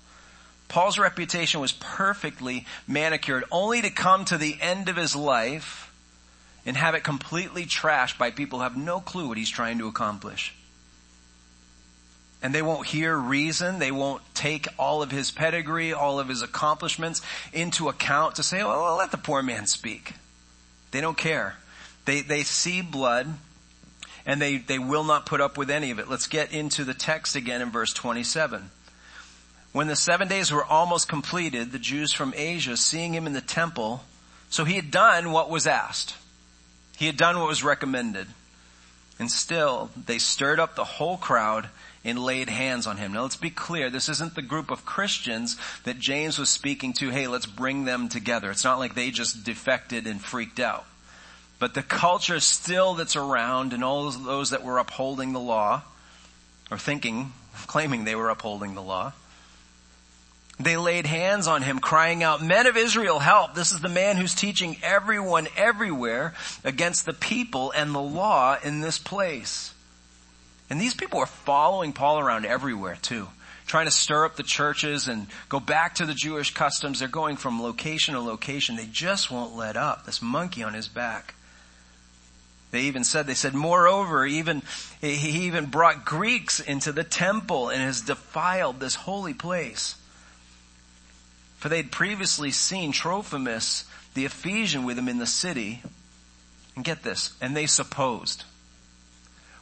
[0.68, 5.94] Paul's reputation was perfectly manicured only to come to the end of his life
[6.66, 9.88] and have it completely trashed by people who have no clue what he's trying to
[9.88, 10.54] accomplish
[12.46, 13.80] and they won't hear reason.
[13.80, 18.62] They won't take all of his pedigree, all of his accomplishments into account to say,
[18.62, 20.14] oh, well, let the poor man speak.
[20.92, 21.56] They don't care.
[22.06, 23.34] They, they see blood
[24.28, 26.08] and they, they will not put up with any of it.
[26.08, 28.70] Let's get into the text again in verse 27.
[29.72, 33.42] When the seven days were almost completed, the Jews from Asia, seeing him in the
[33.42, 34.04] temple,
[34.52, 36.14] so he had done what was asked.
[36.96, 38.28] He had done what was recommended.
[39.18, 41.70] And still, they stirred up the whole crowd
[42.06, 43.14] and laid hands on him.
[43.14, 47.10] Now let's be clear, this isn't the group of Christians that James was speaking to,
[47.10, 48.52] hey, let's bring them together.
[48.52, 50.86] It's not like they just defected and freaked out.
[51.58, 55.82] But the culture still that's around and all those that were upholding the law,
[56.70, 57.34] or thinking,
[57.68, 59.14] claiming they were upholding the law,
[60.58, 63.56] They laid hands on him crying out, men of Israel, help.
[63.56, 68.80] This is the man who's teaching everyone everywhere against the people and the law in
[68.80, 69.75] this place.
[70.70, 73.28] And these people are following Paul around everywhere too
[73.66, 77.00] trying to stir up the churches and go back to the Jewish customs.
[77.00, 78.76] They're going from location to location.
[78.76, 80.06] They just won't let up.
[80.06, 81.34] This monkey on his back.
[82.72, 84.62] They even said, they said, moreover, even,
[85.00, 89.96] he even brought Greeks into the temple and has defiled this holy place.
[91.58, 95.82] For they'd previously seen Trophimus, the Ephesian, with him in the city.
[96.76, 98.44] And get this, and they supposed,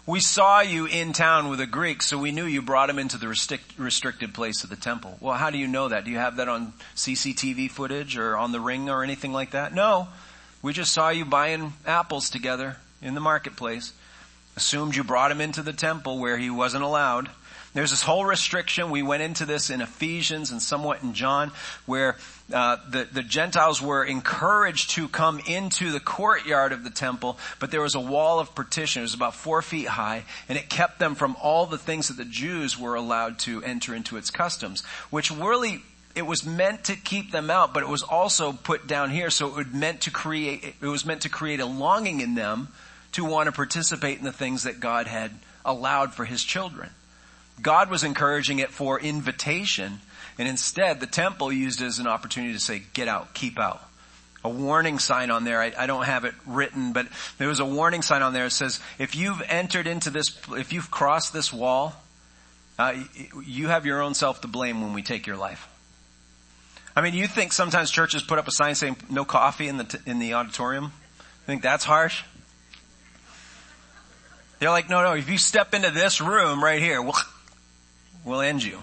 [0.06, 3.18] we saw you in town with a Greek, so we knew you brought him into
[3.18, 5.18] the restrict, restricted place of the temple.
[5.22, 6.04] Well, how do you know that?
[6.04, 9.74] Do you have that on CCTV footage or on the ring or anything like that?
[9.74, 10.10] No.
[10.62, 13.94] We just saw you buying apples together in the marketplace.
[14.58, 17.30] Assumed you brought him into the temple where he wasn't allowed.
[17.74, 18.92] There's this whole restriction.
[18.92, 21.52] We went into this in Ephesians and somewhat in John,
[21.88, 22.18] where
[22.54, 27.72] uh, the, the Gentiles were encouraged to come into the courtyard of the temple, but
[27.72, 29.02] there was a wall of partition.
[29.02, 32.18] It was about four feet high, and it kept them from all the things that
[32.18, 35.82] the Jews were allowed to enter into its customs, which really
[36.16, 39.48] it was meant to keep them out, but it was also put down here, so
[39.48, 42.68] it was meant to create, it was meant to create a longing in them
[43.14, 45.32] to want to participate in the things that God had
[45.66, 46.92] allowed for His children.
[47.64, 50.02] God was encouraging it for invitation,
[50.38, 53.82] and instead the temple used it as an opportunity to say, get out, keep out.
[54.44, 57.66] A warning sign on there, I, I don't have it written, but there was a
[57.66, 61.54] warning sign on there that says, if you've entered into this, if you've crossed this
[61.54, 61.96] wall,
[62.78, 62.94] uh,
[63.46, 65.70] you have your own self to blame when we take your life.
[66.96, 69.86] I mean, you think sometimes churches put up a sign saying no coffee in the,
[69.86, 70.92] t- in the auditorium?
[71.20, 72.24] I think that's harsh?
[74.60, 77.14] They're like, no, no, if you step into this room right here, we'll,
[78.24, 78.80] we'll end you.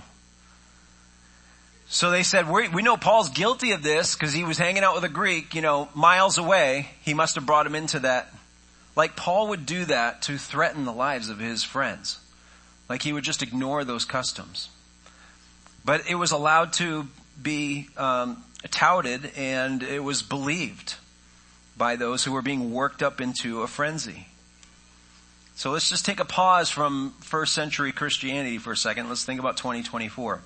[1.89, 5.03] So they said, we know Paul's guilty of this because he was hanging out with
[5.03, 6.91] a Greek, you know, miles away.
[7.03, 8.33] He must have brought him into that.
[8.95, 12.21] Like Paul would do that to threaten the lives of his friends.
[12.89, 14.69] Like he would just ignore those customs.
[15.85, 17.09] But it was allowed to
[17.43, 20.95] be um, touted and it was believed
[21.77, 24.29] by those who were being worked up into a frenzy.
[25.61, 29.11] So let's just take a pause from first century Christianity for a second.
[29.11, 30.41] Let's think about 2024.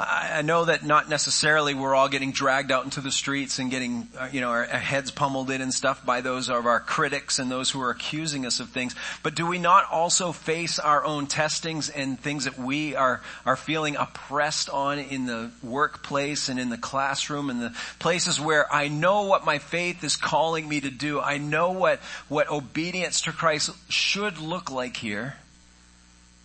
[0.00, 4.06] I know that not necessarily we're all getting dragged out into the streets and getting,
[4.16, 7.50] uh, you know, our heads pummeled in and stuff by those of our critics and
[7.50, 8.94] those who are accusing us of things.
[9.24, 13.56] But do we not also face our own testings and things that we are, are
[13.56, 18.86] feeling oppressed on in the workplace and in the classroom and the places where I
[18.86, 21.20] know what my faith is calling me to do.
[21.20, 25.34] I know what, what obedience to Christ should look like here,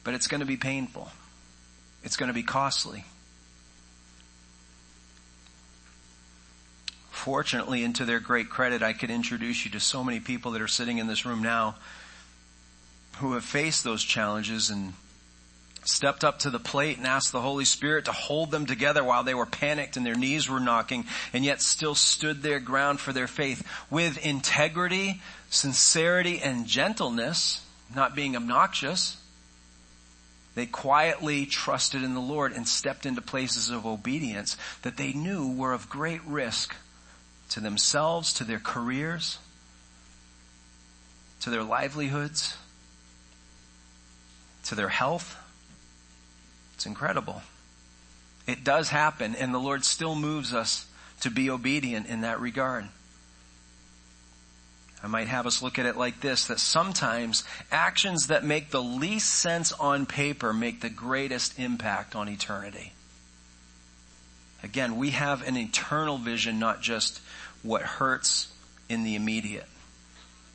[0.03, 1.11] but it's going to be painful.
[2.03, 3.05] It's going to be costly.
[7.13, 10.61] Fortunately, and to their great credit, I could introduce you to so many people that
[10.61, 11.75] are sitting in this room now
[13.17, 14.93] who have faced those challenges and
[15.85, 19.23] stepped up to the plate and asked the Holy Spirit to hold them together while
[19.23, 23.13] they were panicked and their knees were knocking and yet still stood their ground for
[23.13, 27.61] their faith with integrity, sincerity, and gentleness,
[27.93, 29.17] not being obnoxious.
[30.55, 35.51] They quietly trusted in the Lord and stepped into places of obedience that they knew
[35.51, 36.75] were of great risk
[37.49, 39.37] to themselves, to their careers,
[41.41, 42.57] to their livelihoods,
[44.65, 45.37] to their health.
[46.75, 47.41] It's incredible.
[48.47, 50.85] It does happen and the Lord still moves us
[51.21, 52.85] to be obedient in that regard.
[55.03, 58.81] I might have us look at it like this, that sometimes actions that make the
[58.81, 62.92] least sense on paper make the greatest impact on eternity.
[64.63, 67.21] Again, we have an eternal vision, not just
[67.61, 68.47] what hurts
[68.89, 69.67] in the immediate.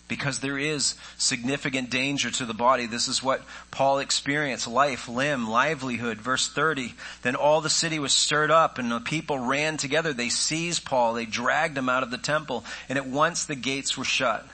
[0.09, 2.87] Because there is significant danger to the body.
[2.87, 4.67] This is what Paul experienced.
[4.67, 6.17] Life, limb, livelihood.
[6.17, 6.95] Verse 30.
[7.21, 10.15] Then all the city was stirred up and the people ran together.
[10.15, 11.13] They seized Paul.
[11.13, 14.47] They dragged him out of the temple and at once the gates were shut.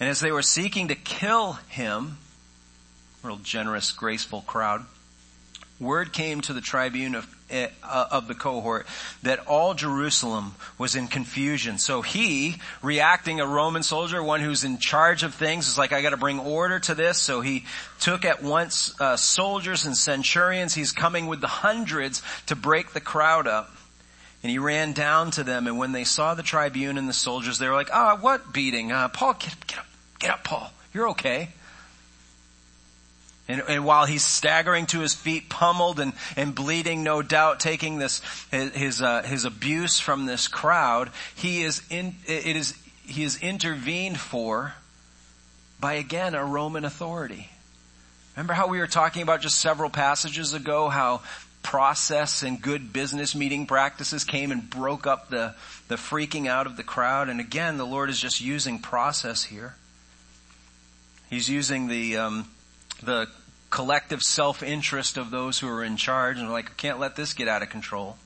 [0.00, 2.16] And as they were seeking to kill him,
[3.22, 4.86] real generous, graceful crowd,
[5.78, 7.26] word came to the tribune of,
[7.82, 8.86] of the cohort
[9.22, 11.78] that all Jerusalem was in confusion.
[11.78, 16.02] So he, reacting a Roman soldier, one who's in charge of things, is like, I
[16.02, 17.18] gotta bring order to this.
[17.18, 17.64] So he
[18.00, 20.74] took at once uh, soldiers and centurions.
[20.74, 23.70] He's coming with the hundreds to break the crowd up.
[24.42, 27.58] And he ran down to them, and when they saw the tribune and the soldiers,
[27.58, 28.90] they were like, ah, oh, what beating?
[28.90, 29.86] Uh, Paul, get, up, get up,
[30.18, 30.72] get up, Paul.
[30.92, 31.50] You're okay.
[33.48, 37.98] And, and, while he's staggering to his feet, pummeled and, and bleeding, no doubt, taking
[37.98, 42.74] this his uh, his abuse from this crowd, he is in it is
[43.04, 44.74] he is intervened for
[45.80, 47.50] by again a Roman authority.
[48.36, 51.20] Remember how we were talking about just several passages ago how
[51.62, 55.54] process and good business meeting practices came and broke up the,
[55.88, 57.28] the freaking out of the crowd.
[57.28, 59.74] And again, the Lord is just using process here.
[61.30, 62.48] He's using the, um,
[63.02, 63.28] the
[63.70, 67.48] collective self-interest of those who are in charge and are like, can't let this get
[67.48, 68.16] out of control.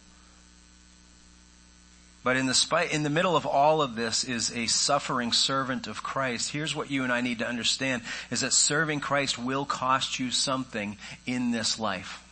[2.24, 5.86] But in the spite, in the middle of all of this is a suffering servant
[5.86, 6.50] of Christ.
[6.50, 8.02] Here's what you and I need to understand
[8.32, 12.24] is that serving Christ will cost you something in this life.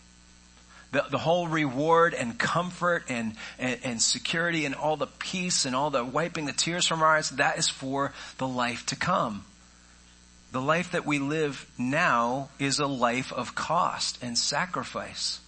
[0.91, 5.77] The, the whole reward and comfort and, and, and security and all the peace and
[5.77, 9.45] all the wiping the tears from our eyes, that is for the life to come.
[10.55, 15.41] The life that we live now is a life of cost and sacrifice.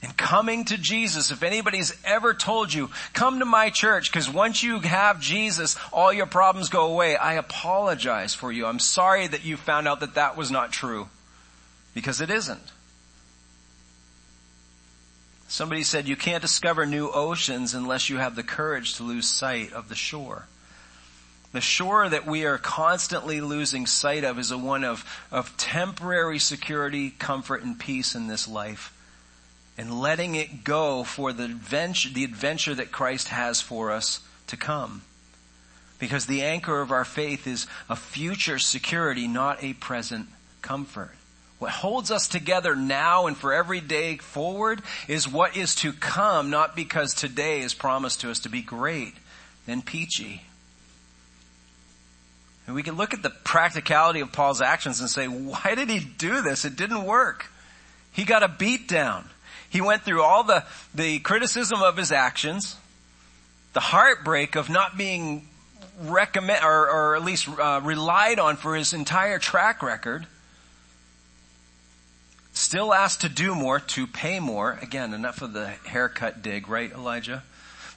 [0.00, 4.62] And coming to Jesus, if anybody's ever told you, come to my church, because once
[4.62, 8.66] you have Jesus, all your problems go away, I apologize for you.
[8.66, 11.08] I'm sorry that you found out that that was not true.
[11.92, 12.70] Because it isn't.
[15.48, 19.72] Somebody said you can't discover new oceans unless you have the courage to lose sight
[19.72, 20.46] of the shore.
[21.52, 26.38] The shore that we are constantly losing sight of is a one of, of temporary
[26.38, 28.92] security, comfort, and peace in this life
[29.78, 34.56] and letting it go for the adventure, the adventure that Christ has for us to
[34.56, 35.02] come.
[35.98, 40.28] Because the anchor of our faith is a future security, not a present
[40.60, 41.12] comfort.
[41.58, 46.50] What holds us together now and for every day forward is what is to come,
[46.50, 49.14] not because today is promised to us to be great
[49.68, 50.42] and peachy.
[52.66, 55.98] And we can look at the practicality of Paul's actions and say, why did he
[55.98, 56.64] do this?
[56.64, 57.46] It didn't work.
[58.12, 59.28] He got a beat down.
[59.68, 62.76] He went through all the, the criticism of his actions,
[63.72, 65.48] the heartbreak of not being
[66.02, 70.26] recommend, or, or at least uh, relied on for his entire track record,
[72.52, 74.78] still asked to do more, to pay more.
[74.82, 77.42] Again, enough of the haircut dig, right, Elijah?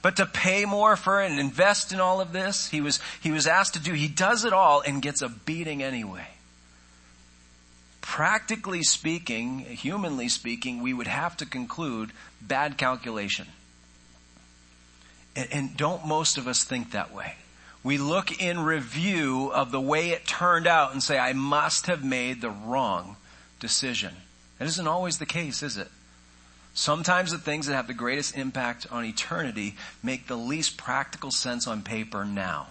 [0.06, 3.32] But to pay more for it and invest in all of this, he was, he
[3.32, 6.28] was asked to do, he does it all and gets a beating anyway
[8.02, 13.48] practically speaking, humanly speaking, we would have to conclude bad calculation.
[15.34, 17.34] And, and, don't most of us think that way?
[17.82, 22.04] We look in review of the way it turned out and say, I must have
[22.04, 23.16] made the wrong
[23.58, 24.14] decision.
[24.60, 25.88] That isn't always the case, is it?
[26.76, 31.66] Sometimes the things that have the greatest impact on eternity make the least practical sense
[31.66, 32.66] on paper now.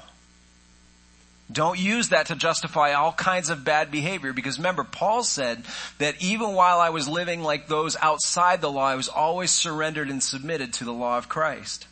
[1.51, 5.63] Don't use that to justify all kinds of bad behavior because remember, Paul said
[5.97, 10.11] that even while I was living like those outside the law, I was always surrendered
[10.11, 11.87] and submitted to the law of Christ.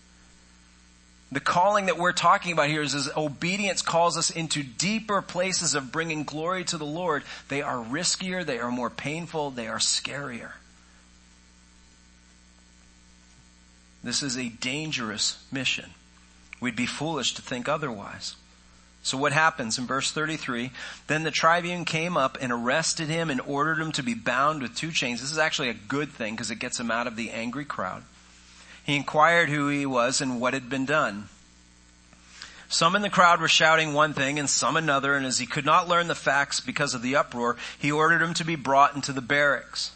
[1.32, 5.74] The calling that we're talking about here is as obedience calls us into deeper places
[5.74, 7.24] of bringing glory to the Lord.
[7.50, 10.52] They are riskier, they are more painful, they are scarier.
[14.04, 15.92] This is a dangerous mission.
[16.60, 18.36] We'd be foolish to think otherwise.
[19.02, 20.72] So what happens in verse 33?
[21.08, 24.76] Then the tribune came up and arrested him and ordered him to be bound with
[24.76, 25.20] two chains.
[25.20, 28.04] This is actually a good thing because it gets him out of the angry crowd.
[28.86, 31.28] He inquired who he was and what had been done.
[32.70, 35.66] Some in the crowd were shouting one thing and some another, and as he could
[35.66, 39.14] not learn the facts because of the uproar, he ordered him to be brought into
[39.14, 39.92] the barracks.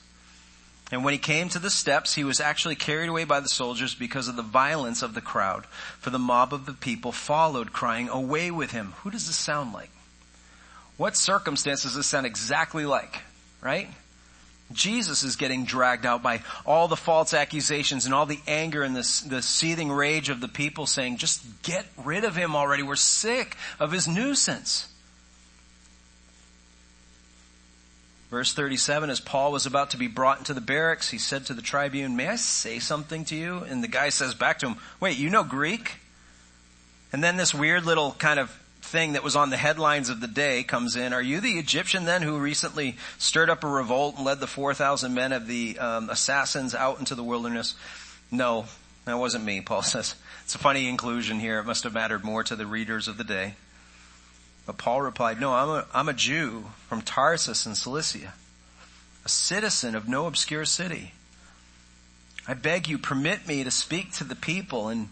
[0.91, 3.93] And when he came to the steps, he was actually carried away by the soldiers
[3.93, 5.65] because of the violence of the crowd.
[5.99, 8.93] For the mob of the people followed, crying, Away with him!
[9.03, 9.89] Who does this sound like?
[10.95, 13.21] What circumstance does this sound exactly like?
[13.61, 13.89] Right?
[14.71, 18.95] Jesus is getting dragged out by all the false accusations and all the anger and
[18.95, 22.83] the, the seething rage of the people saying, just get rid of him already.
[22.83, 24.89] We're sick of his nuisance.
[28.29, 31.53] Verse 37, as Paul was about to be brought into the barracks, he said to
[31.53, 33.59] the tribune, may I say something to you?
[33.59, 35.95] And the guy says back to him, wait, you know Greek?
[37.13, 38.49] And then this weird little kind of
[38.81, 41.13] thing that was on the headlines of the day comes in.
[41.13, 45.13] Are you the Egyptian then who recently stirred up a revolt and led the 4,000
[45.13, 47.75] men of the um, assassins out into the wilderness?
[48.29, 48.65] No,
[49.05, 50.15] that wasn't me, Paul says.
[50.43, 51.59] It's a funny inclusion here.
[51.59, 53.55] It must have mattered more to the readers of the day.
[54.67, 58.33] But Paul replied, no, I'm a, I'm a Jew from Tarsus in Cilicia,
[59.25, 61.13] a citizen of no obscure city.
[62.47, 64.89] I beg you, permit me to speak to the people.
[64.89, 65.07] And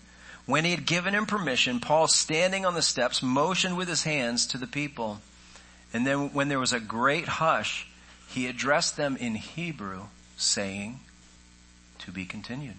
[0.46, 4.46] when he had given him permission, Paul, standing on the steps, motioned with his hands
[4.48, 5.22] to the people.
[5.94, 7.88] And then when there was a great hush,
[8.28, 10.04] he addressed them in Hebrew
[10.38, 11.00] saying,
[12.00, 12.76] to be continued.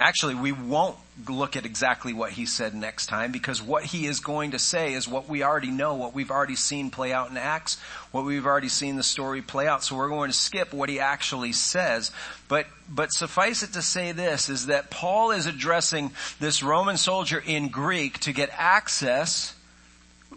[0.00, 0.96] Actually, we won't
[1.26, 4.92] look at exactly what he said next time because what he is going to say
[4.92, 7.78] is what we already know, what we've already seen play out in Acts,
[8.12, 9.82] what we've already seen the story play out.
[9.82, 12.12] So we're going to skip what he actually says.
[12.46, 17.42] But, but suffice it to say this is that Paul is addressing this Roman soldier
[17.44, 19.54] in Greek to get access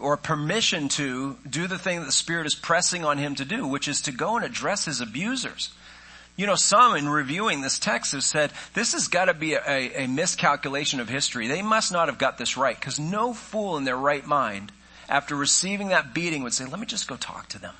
[0.00, 3.66] or permission to do the thing that the Spirit is pressing on him to do,
[3.66, 5.70] which is to go and address his abusers.
[6.36, 10.04] You know, some in reviewing this text have said, this has got to be a,
[10.04, 11.46] a, miscalculation of history.
[11.46, 14.72] They must not have got this right, because no fool in their right mind,
[15.08, 17.74] after receiving that beating, would say, let me just go talk to them.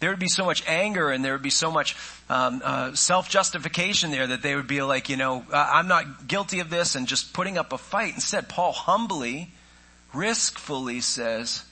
[0.00, 1.96] There would be so much anger and there would be so much
[2.28, 6.68] um, uh, self-justification there that they would be like, you know, I'm not guilty of
[6.68, 8.12] this and just putting up a fight.
[8.12, 9.52] Instead, Paul humbly,
[10.12, 11.64] riskfully says,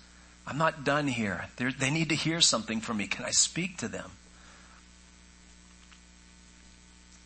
[0.47, 1.47] I'm not done here.
[1.57, 3.07] They're, they need to hear something from me.
[3.07, 4.11] Can I speak to them?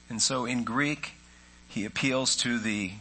[0.09, 1.12] And so in Greek,
[1.68, 2.92] he appeals to the,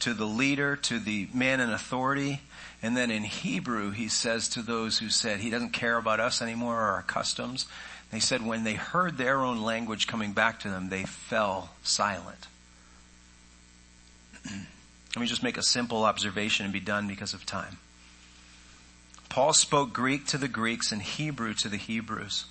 [0.00, 2.40] to the leader, to the man in authority.
[2.82, 6.42] And then in Hebrew, he says to those who said he doesn't care about us
[6.42, 7.66] anymore or our customs.
[8.12, 12.46] They said when they heard their own language coming back to them, they fell silent.
[14.44, 17.78] Let me just make a simple observation and be done because of time.
[19.28, 22.44] Paul spoke Greek to the Greeks and Hebrew to the Hebrews.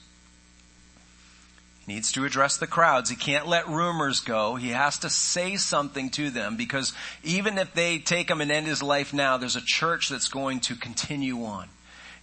[1.87, 3.11] Needs to address the crowds.
[3.11, 4.55] He can't let rumors go.
[4.55, 8.65] He has to say something to them because even if they take him and end
[8.65, 11.67] his life now, there's a church that's going to continue on.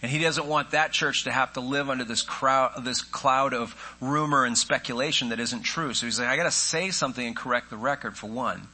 [0.01, 3.53] And he doesn't want that church to have to live under this crowd, this cloud
[3.53, 5.93] of rumor and speculation that isn't true.
[5.93, 8.67] So he's like, I gotta say something and correct the record for one.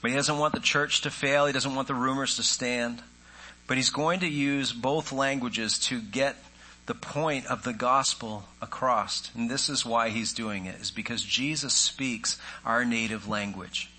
[0.00, 1.46] But he doesn't want the church to fail.
[1.46, 3.00] He doesn't want the rumors to stand.
[3.68, 6.34] But he's going to use both languages to get
[6.86, 9.30] the point of the gospel across.
[9.34, 13.90] And this is why he's doing it, is because Jesus speaks our native language.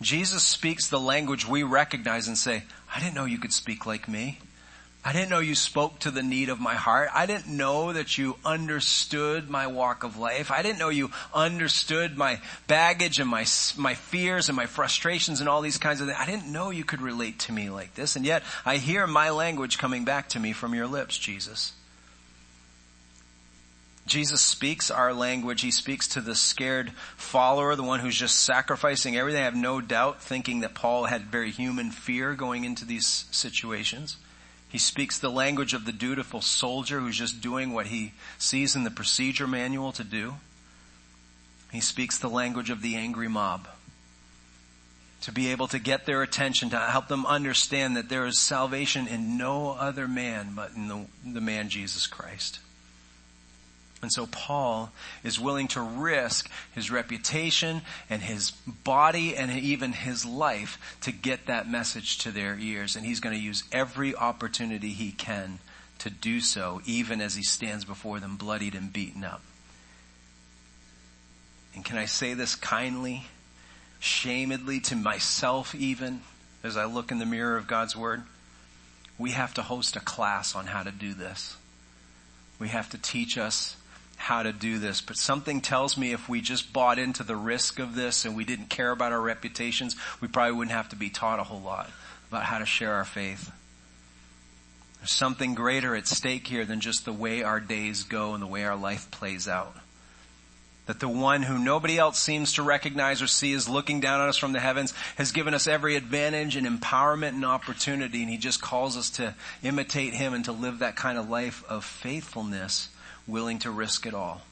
[0.00, 2.62] Jesus speaks the language we recognize and say,
[2.94, 4.38] I didn't know you could speak like me.
[5.02, 7.08] I didn't know you spoke to the need of my heart.
[7.14, 10.50] I didn't know that you understood my walk of life.
[10.50, 13.46] I didn't know you understood my baggage and my,
[13.78, 16.18] my fears and my frustrations and all these kinds of things.
[16.20, 18.14] I didn't know you could relate to me like this.
[18.16, 21.72] And yet I hear my language coming back to me from your lips, Jesus.
[24.06, 25.60] Jesus speaks our language.
[25.60, 29.42] He speaks to the scared follower, the one who's just sacrificing everything.
[29.42, 34.16] I have no doubt thinking that Paul had very human fear going into these situations.
[34.68, 38.84] He speaks the language of the dutiful soldier who's just doing what he sees in
[38.84, 40.34] the procedure manual to do.
[41.72, 43.68] He speaks the language of the angry mob
[45.22, 49.06] to be able to get their attention, to help them understand that there is salvation
[49.06, 52.60] in no other man but in the, the man Jesus Christ.
[54.02, 54.92] And so Paul
[55.22, 61.46] is willing to risk his reputation and his body and even his life to get
[61.46, 62.96] that message to their ears.
[62.96, 65.58] And he's going to use every opportunity he can
[65.98, 69.42] to do so, even as he stands before them bloodied and beaten up.
[71.74, 73.26] And can I say this kindly,
[73.98, 76.22] shamedly to myself even,
[76.64, 78.22] as I look in the mirror of God's Word?
[79.18, 81.56] We have to host a class on how to do this.
[82.58, 83.76] We have to teach us
[84.20, 87.78] how to do this, but something tells me if we just bought into the risk
[87.78, 91.08] of this and we didn't care about our reputations, we probably wouldn't have to be
[91.08, 91.90] taught a whole lot
[92.28, 93.50] about how to share our faith.
[94.98, 98.46] There's something greater at stake here than just the way our days go and the
[98.46, 99.74] way our life plays out.
[100.84, 104.28] That the one who nobody else seems to recognize or see is looking down on
[104.28, 108.36] us from the heavens has given us every advantage and empowerment and opportunity and he
[108.36, 112.90] just calls us to imitate him and to live that kind of life of faithfulness
[113.30, 114.42] willing to risk it all.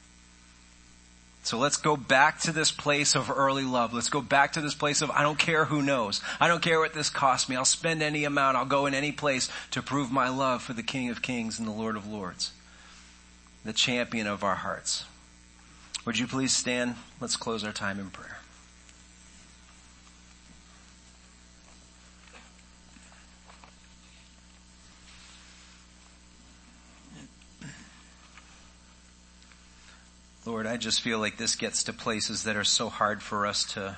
[1.43, 3.93] So let's go back to this place of early love.
[3.93, 6.21] Let's go back to this place of I don't care who knows.
[6.39, 7.55] I don't care what this costs me.
[7.55, 8.57] I'll spend any amount.
[8.57, 11.67] I'll go in any place to prove my love for the King of Kings and
[11.67, 12.51] the Lord of Lords.
[13.63, 15.05] The champion of our hearts.
[16.05, 16.95] Would you please stand?
[17.21, 18.38] Let's close our time in prayer.
[30.49, 33.65] Lord, I just feel like this gets to places that are so hard for us
[33.73, 33.97] to,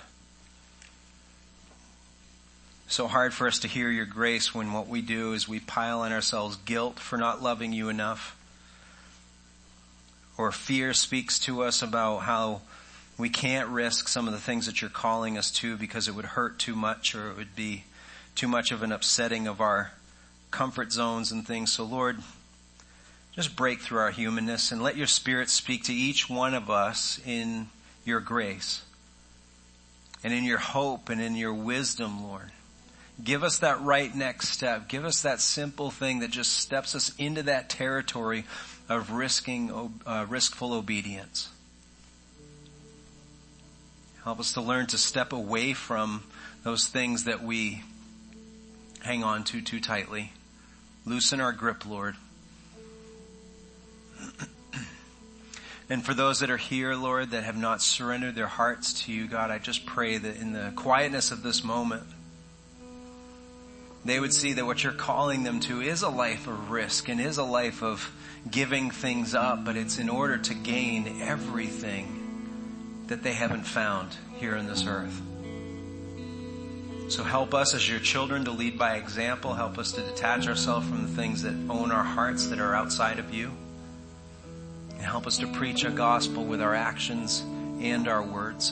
[2.89, 6.01] so hard for us to hear your grace when what we do is we pile
[6.01, 8.35] on ourselves guilt for not loving you enough.
[10.37, 12.59] Or fear speaks to us about how
[13.17, 16.25] we can't risk some of the things that you're calling us to because it would
[16.25, 17.85] hurt too much or it would be
[18.35, 19.93] too much of an upsetting of our
[20.51, 21.71] comfort zones and things.
[21.71, 22.17] So Lord,
[23.35, 27.19] just break through our humanness and let your spirit speak to each one of us
[27.25, 27.69] in
[28.03, 28.83] your grace
[30.23, 32.51] and in your hope and in your wisdom, Lord.
[33.23, 34.87] Give us that right next step.
[34.87, 38.45] Give us that simple thing that just steps us into that territory
[38.89, 39.71] of risking,
[40.05, 41.49] uh, riskful obedience.
[44.23, 46.23] Help us to learn to step away from
[46.63, 47.83] those things that we
[49.01, 50.31] hang on to too tightly.
[51.05, 52.15] Loosen our grip, Lord.
[55.89, 59.27] and for those that are here, Lord, that have not surrendered their hearts to you,
[59.27, 62.03] God, I just pray that in the quietness of this moment,
[64.03, 67.21] they would see that what you're calling them to is a life of risk and
[67.21, 68.11] is a life of
[68.49, 74.55] giving things up, but it's in order to gain everything that they haven't found here
[74.55, 75.21] in this earth.
[77.09, 79.53] So help us as your children to lead by example.
[79.53, 83.19] Help us to detach ourselves from the things that own our hearts that are outside
[83.19, 83.51] of you.
[85.01, 87.43] And help us to preach a gospel with our actions
[87.81, 88.71] and our words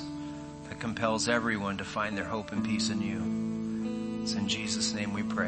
[0.68, 4.22] that compels everyone to find their hope and peace in you.
[4.22, 5.48] It's in Jesus' name we pray.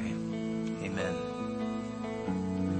[0.84, 1.30] Amen.